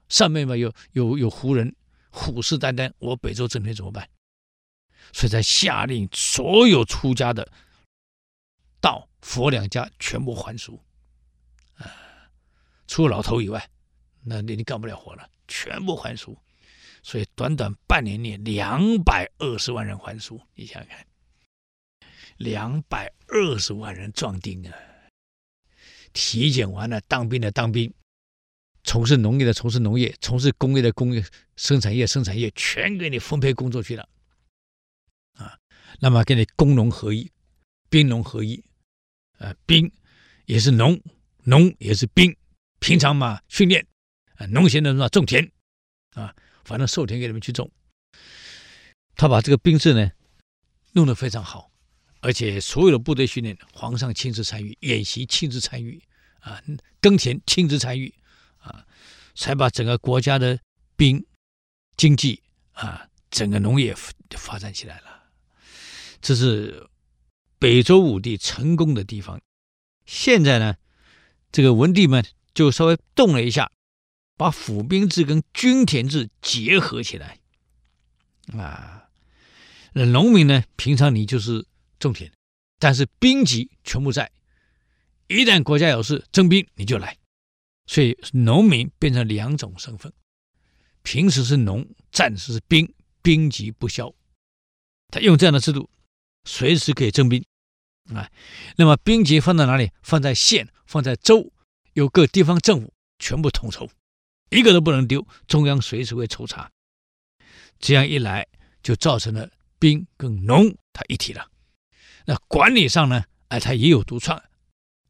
[0.07, 1.75] 上面嘛有有有胡人
[2.09, 4.07] 虎视眈眈，我北周政权怎么办？
[5.11, 7.51] 所以才下令所有出家的
[8.79, 10.79] 道佛两家全部还俗，
[12.87, 13.69] 除了老头以外，
[14.23, 16.37] 那你你干不了活了，全部还俗。
[17.03, 21.07] 所以短短半年内，两百二十万人还俗，你想想看，
[22.37, 24.75] 两百二十万人壮丁啊！
[26.11, 27.93] 体检完了，当兵的当兵，
[28.83, 31.23] 从事农业的从事农业，从事工业的工业，
[31.55, 34.09] 生产业生产业，全给你分配工作去了
[35.33, 35.57] 啊！
[35.99, 37.31] 那么给你工农合一，
[37.89, 38.61] 兵农合一，
[39.37, 39.89] 啊，兵
[40.45, 40.99] 也是农，
[41.43, 42.35] 农也是兵，
[42.87, 43.85] 平常嘛训练，
[44.35, 45.51] 啊，农闲的时候种田，
[46.13, 46.33] 啊。
[46.63, 47.69] 反正授田给你们去种，
[49.15, 50.09] 他把这个兵制呢
[50.93, 51.69] 弄得非常好，
[52.21, 56.01] 而且所有的部队训练，皇上亲自参与，演习亲自参与，
[56.39, 56.63] 啊，
[57.01, 58.13] 耕田亲自参与，
[58.59, 58.85] 啊，
[59.35, 60.57] 才把整个国家的
[60.95, 61.25] 兵
[61.97, 63.93] 经济啊，整个农业
[64.31, 65.23] 发展起来了。
[66.21, 66.89] 这是
[67.59, 69.41] 北周武帝成功的地方。
[70.05, 70.75] 现在呢，
[71.51, 72.25] 这个文帝们
[72.57, 73.71] 就稍微动了一下。
[74.35, 77.39] 把府兵制跟均田制结合起来，
[78.53, 79.09] 啊，
[79.93, 80.63] 那农民呢？
[80.75, 81.65] 平常你就是
[81.99, 82.31] 种田，
[82.77, 84.31] 但是兵籍全部在，
[85.27, 87.17] 一旦国家有事征兵你就来，
[87.87, 90.13] 所以农民变成两种身份，
[91.01, 92.93] 平时是农，战时是兵，
[93.23, 94.13] 兵籍不销。
[95.09, 95.89] 他用这样的制度，
[96.43, 97.43] 随时可以征兵，
[98.13, 98.31] 啊，
[98.75, 99.91] 那么兵籍放在哪里？
[100.03, 101.51] 放在县，放在州，
[101.97, 103.89] 由各地方政府全部统筹。
[104.49, 106.71] 一个都不能丢，中央随时会抽查。
[107.79, 108.45] 这样一来，
[108.83, 111.49] 就造成了兵跟农它一体了。
[112.25, 114.39] 那管理上呢，哎，它也有独创，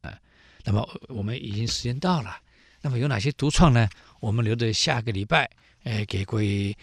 [0.00, 0.18] 哎，
[0.64, 2.34] 那么我们已经时间到了，
[2.80, 3.86] 那么有哪些独创呢？
[4.20, 5.50] 我们留着下个礼拜，
[5.82, 6.74] 哎，给各位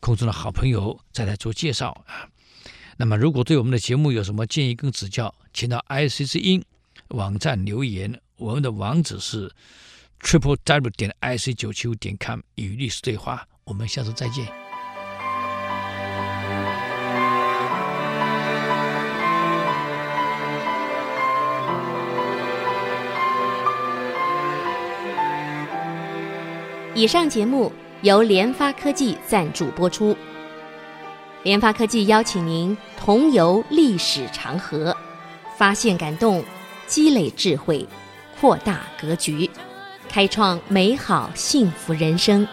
[0.00, 2.28] 空中的好朋友再来做介绍啊。
[2.96, 6.60] 那么，如果对我们的节目有什么建议跟指教，请到 IC 之音
[7.10, 8.20] 网站留言。
[8.42, 9.48] 我们的网址是
[10.20, 13.46] triple w 点 ic 九七五点 com，与历史对话。
[13.62, 14.44] 我们下次再见。
[26.96, 27.72] 以上节目
[28.02, 30.16] 由联发科技赞助播出。
[31.44, 34.96] 联发科技邀请您同游历史长河，
[35.56, 36.44] 发现感动，
[36.88, 37.86] 积累智慧，
[38.42, 39.48] 扩大格局，
[40.08, 42.44] 开创美好幸福人生。